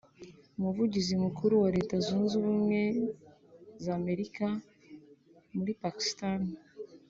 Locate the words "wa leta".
1.63-1.95